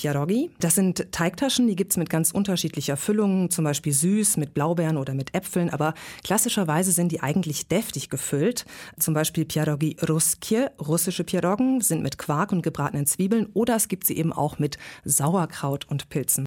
[0.00, 0.52] Pierogi.
[0.60, 5.12] Das sind Teigtaschen, die gibt's mit ganz unterschiedlicher Füllung, zum Beispiel süß mit Blaubeeren oder
[5.12, 8.64] mit Äpfeln, aber klassischerweise sind die eigentlich deftig gefüllt.
[9.00, 14.06] Zum Beispiel Pierogi Ruskie, russische Pierogen, sind mit Quark und gebratenen Zwiebeln oder es gibt
[14.06, 16.46] sie eben auch mit Sauerkraut und Pilzen.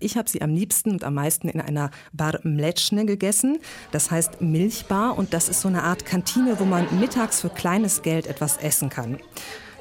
[0.00, 3.58] Ich habe sie am liebsten und am meisten in einer Bar Mleczne gegessen,
[3.92, 8.02] das heißt Milchbar und das ist so eine Art Kantine, wo man mittags für kleines
[8.02, 9.20] Geld etwas essen kann.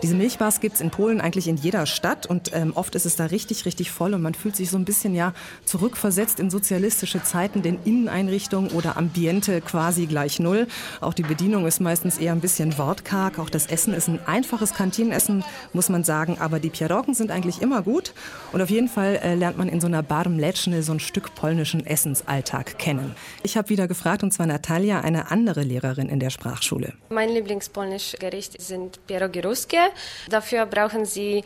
[0.04, 3.26] Diese Milchbars gibt's in Polen eigentlich in jeder Stadt und ähm, oft ist es da
[3.26, 5.34] richtig, richtig voll und man fühlt sich so ein bisschen ja
[5.66, 10.68] zurückversetzt in sozialistische Zeiten, denn Inneneinrichtung oder Ambiente quasi gleich null.
[11.02, 13.40] Auch die Bedienung ist meistens eher ein bisschen wortkarg.
[13.40, 17.64] Auch das Essen ist ein einfaches Kantinenessen, muss man sagen, aber die Pierogen sind eigentlich
[17.64, 18.14] immer gut
[18.52, 21.34] und auf jeden Fall äh, lernt man in so einer Bar Mleczny so ein Stück
[21.34, 23.16] polnischen Essensalltag kennen.
[23.42, 26.94] Ich habe wieder gefragt und zwar Natalia, eine andere Lehrerin in der Sprachschule.
[27.10, 29.87] Mein Lieblingspolnisch Gericht sind Pierogi Ruskie.
[30.30, 31.44] Dafür brauchen Sie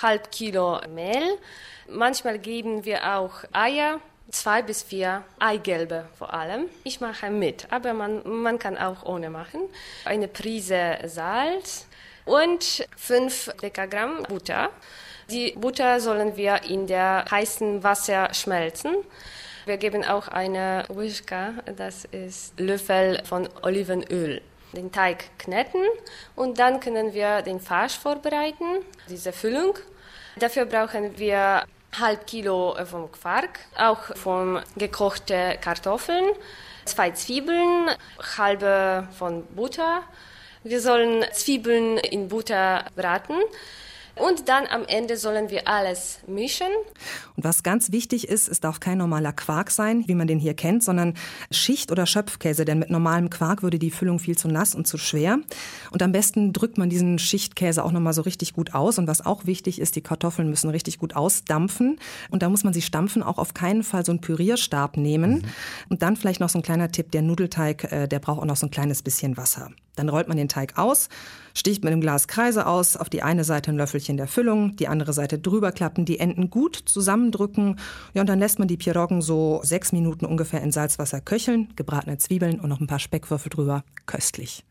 [0.00, 1.38] halb Kilo Mehl.
[1.88, 6.66] Manchmal geben wir auch Eier, zwei bis vier Eigelbe vor allem.
[6.84, 9.60] Ich mache mit, aber man, man kann auch ohne machen.
[10.04, 11.86] Eine Prise Salz
[12.24, 14.70] und fünf Dekagramm Butter.
[15.30, 18.96] Die Butter sollen wir in der heißen Wasser schmelzen.
[19.64, 25.82] Wir geben auch eine Wischka, das ist Löffel von Olivenöl den Teig kneten
[26.34, 29.74] und dann können wir den Farsch vorbereiten, diese Füllung.
[30.36, 31.64] Dafür brauchen wir
[31.98, 36.24] halb Kilo vom Quark, auch von gekochte Kartoffeln,
[36.84, 37.90] zwei Zwiebeln,
[38.36, 40.02] halbe von Butter.
[40.64, 43.36] Wir sollen Zwiebeln in Butter braten.
[44.14, 46.66] Und dann am Ende sollen wir alles mischen.
[47.36, 50.54] Und was ganz wichtig ist, es darf kein normaler Quark sein, wie man den hier
[50.54, 51.14] kennt, sondern
[51.50, 54.98] Schicht- oder Schöpfkäse, denn mit normalem Quark würde die Füllung viel zu nass und zu
[54.98, 55.38] schwer.
[55.90, 58.98] Und am besten drückt man diesen Schichtkäse auch nochmal so richtig gut aus.
[58.98, 61.98] Und was auch wichtig ist, die Kartoffeln müssen richtig gut ausdampfen.
[62.30, 65.36] Und da muss man sie stampfen, auch auf keinen Fall so einen Pürierstab nehmen.
[65.36, 65.42] Mhm.
[65.88, 68.56] Und dann vielleicht noch so ein kleiner Tipp, der Nudelteig, äh, der braucht auch noch
[68.56, 69.70] so ein kleines bisschen Wasser.
[69.96, 71.08] Dann rollt man den Teig aus,
[71.54, 74.88] sticht mit dem Glas Kreise aus, auf die eine Seite ein Löffelchen der Füllung, die
[74.88, 77.78] andere Seite drüber klappen, die Enden gut zusammendrücken.
[78.14, 82.18] Ja, und dann lässt man die Piroggen so sechs Minuten ungefähr in Salzwasser köcheln, gebratene
[82.18, 83.84] Zwiebeln und noch ein paar Speckwürfel drüber.
[84.06, 84.64] Köstlich.